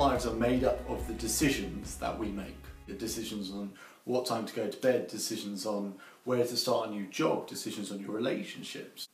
[0.00, 2.56] are made up of the decisions that we make.
[2.86, 3.72] The decisions on
[4.04, 7.90] what time to go to bed, decisions on where to start a new job, decisions
[7.90, 9.08] on your relationships.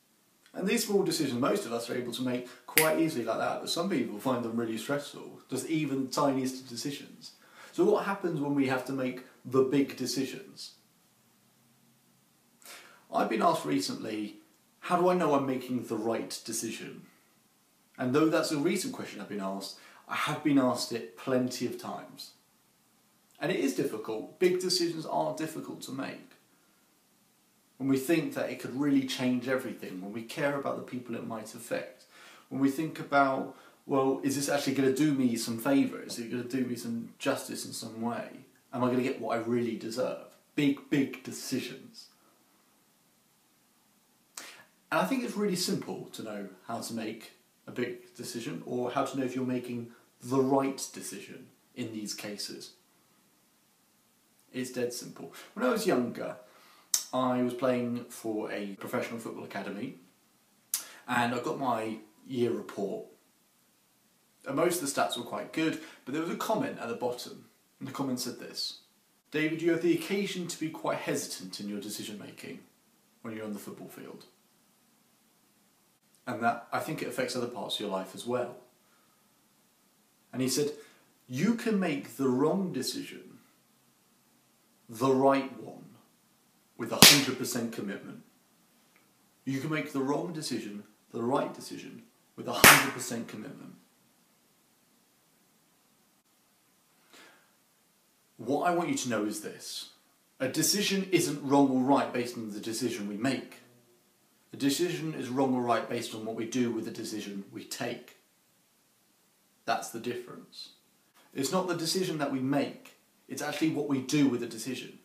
[0.53, 3.61] And these small decisions, most of us are able to make quite easily like that,
[3.61, 7.31] but some people find them really stressful, just even the tiniest decisions.
[7.71, 10.75] So, what happens when we have to make the big decisions?
[13.11, 14.37] I've been asked recently,
[14.81, 17.07] how do I know I'm making the right decision?
[17.97, 21.65] And though that's a recent question I've been asked, I have been asked it plenty
[21.65, 22.31] of times.
[23.39, 24.39] And it is difficult.
[24.39, 26.31] Big decisions are difficult to make.
[27.77, 31.15] When we think that it could really change everything, when we care about the people
[31.15, 32.05] it might affect,
[32.49, 36.01] when we think about, well, is this actually going to do me some favour?
[36.01, 38.29] Is it going to do me some justice in some way?
[38.71, 40.35] Am I going to get what I really deserve?
[40.55, 42.07] Big, big decisions.
[44.91, 47.33] And I think it's really simple to know how to make
[47.67, 52.13] a big decision or how to know if you're making the right decision in these
[52.13, 52.71] cases.
[54.53, 55.33] It's dead simple.
[55.53, 56.37] When I was younger,
[57.13, 59.95] I was playing for a professional football academy
[61.07, 63.05] and I got my year report.
[64.47, 66.95] And most of the stats were quite good, but there was a comment at the
[66.95, 67.45] bottom,
[67.79, 68.79] and the comment said this
[69.31, 72.59] David, you have the occasion to be quite hesitant in your decision making
[73.21, 74.25] when you're on the football field
[76.27, 78.57] and that I think it affects other parts of your life as well.
[80.33, 80.71] And he said,
[81.27, 83.39] You can make the wrong decision
[84.89, 85.85] the right one
[86.77, 88.21] with 100% commitment.
[89.45, 92.03] You can make the wrong decision the right decision
[92.35, 93.75] with 100% commitment.
[98.37, 99.89] What I want you to know is this
[100.39, 103.61] a decision isn't wrong or right based on the decision we make.
[104.55, 107.65] A decision is wrong or right based on what we do with the decision we
[107.65, 108.15] take.
[109.65, 110.69] That's the difference.
[111.33, 112.93] It's not the decision that we make,
[113.27, 114.99] it's actually what we do with the decision.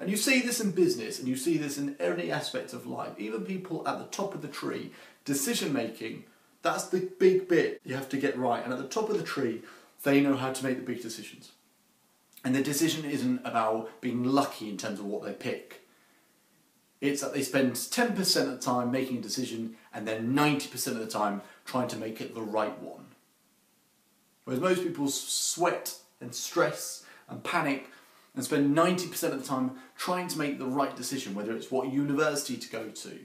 [0.00, 3.12] And you see this in business and you see this in any aspect of life.
[3.18, 4.90] Even people at the top of the tree,
[5.26, 6.24] decision making,
[6.62, 8.64] that's the big bit you have to get right.
[8.64, 9.60] And at the top of the tree,
[10.02, 11.52] they know how to make the big decisions.
[12.42, 15.83] And the decision isn't about being lucky in terms of what they pick.
[17.04, 21.00] It's that they spend 10% of the time making a decision and then 90% of
[21.00, 23.04] the time trying to make it the right one.
[24.44, 27.90] Whereas most people sweat and stress and panic
[28.34, 31.92] and spend 90% of the time trying to make the right decision, whether it's what
[31.92, 33.18] university to go to,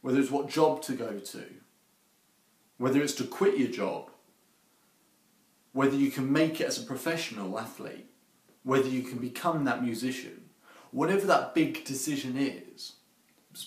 [0.00, 1.44] whether it's what job to go to,
[2.78, 4.10] whether it's to quit your job,
[5.72, 8.10] whether you can make it as a professional athlete,
[8.64, 10.43] whether you can become that musician
[10.94, 12.92] whatever that big decision is,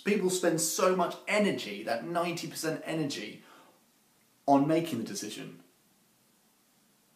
[0.06, 3.44] people spend so much energy, that 90% energy,
[4.48, 5.60] on making the decision,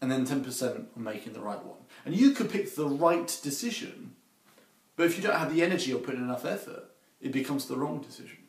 [0.01, 1.77] and then 10% on making the right one.
[2.05, 4.15] And you could pick the right decision,
[4.97, 7.77] but if you don't have the energy or put in enough effort, it becomes the
[7.77, 8.39] wrong decision.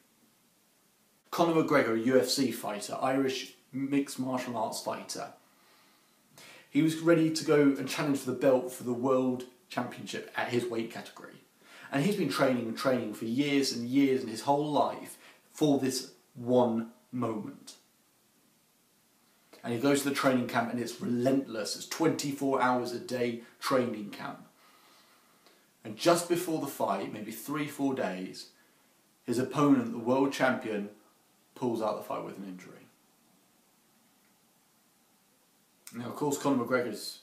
[1.31, 5.28] Conor McGregor, UFC fighter, Irish mixed martial arts fighter,
[6.71, 10.49] he was ready to go and challenge for the belt for the world championship at
[10.49, 11.41] his weight category.
[11.92, 15.19] And he's been training and training for years and years and his whole life
[15.53, 17.75] for this one moment.
[19.62, 21.76] And he goes to the training camp and it's relentless.
[21.76, 24.48] It's 24 hours a day training camp.
[25.84, 28.48] And just before the fight, maybe three, four days,
[29.24, 30.88] his opponent, the world champion,
[31.54, 32.86] pulls out the fight with an injury.
[35.94, 37.20] Now, of course, Conor McGregor's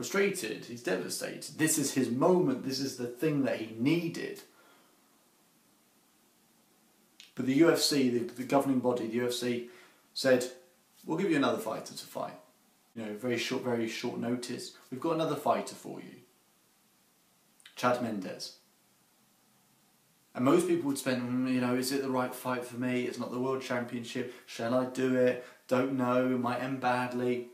[0.00, 1.58] frustrated, he's devastated.
[1.58, 4.40] This is his moment, this is the thing that he needed.
[7.34, 9.68] But the UFC, the, the governing body, the UFC,
[10.14, 10.46] said,
[11.04, 12.32] We'll give you another fighter to fight.
[12.96, 14.72] You know, very short, very short notice.
[14.90, 16.16] We've got another fighter for you.
[17.76, 18.56] Chad Mendes.
[20.34, 23.02] And most people would spend, mm, you know, is it the right fight for me?
[23.02, 24.32] It's not the world championship.
[24.46, 25.44] Shall I do it?
[25.68, 26.26] Don't know.
[26.38, 27.48] Might end badly.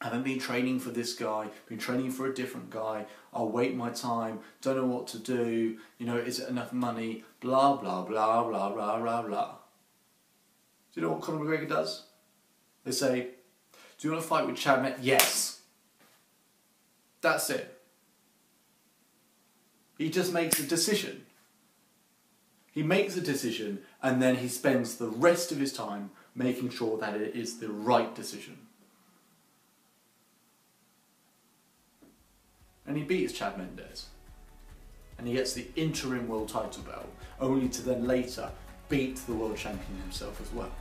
[0.00, 3.74] I haven't been training for this guy, been training for a different guy, I'll wait
[3.74, 8.02] my time, don't know what to do, you know, is it enough money, blah, blah,
[8.02, 9.54] blah, blah, blah, blah, blah.
[10.92, 12.04] Do you know what Conor McGregor does?
[12.84, 13.28] They say,
[13.98, 15.02] do you want to fight with Chad Met?
[15.02, 15.60] Yes.
[17.20, 17.80] That's it.
[19.98, 21.26] He just makes a decision.
[22.70, 26.96] He makes a decision and then he spends the rest of his time making sure
[26.98, 28.67] that it is the right decision.
[32.88, 34.06] And he beats Chad Mendes.
[35.18, 37.08] And he gets the interim world title belt,
[37.38, 38.50] only to then later
[38.88, 40.72] beat the world champion himself as well.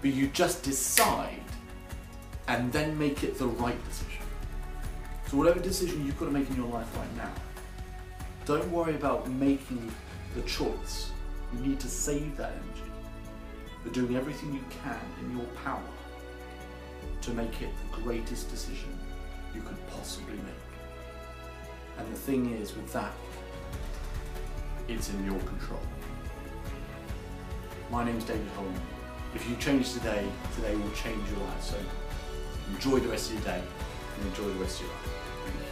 [0.00, 1.40] But you just decide
[2.48, 4.22] and then make it the right decision.
[5.28, 7.32] So, whatever decision you've got to make in your life right now,
[8.44, 9.92] don't worry about making
[10.34, 11.12] the choice.
[11.54, 12.90] You need to save that energy
[13.84, 15.80] for doing everything you can in your power
[17.20, 18.98] to make it the greatest decision
[19.54, 20.62] you could possibly make.
[21.98, 23.12] And the thing is, with that,
[24.88, 25.80] it's in your control.
[27.90, 28.80] My name's David Holman.
[29.34, 31.62] If you change today, today will change your life.
[31.62, 31.76] So
[32.70, 33.62] enjoy the rest of your day
[34.16, 35.71] and enjoy the rest of your life.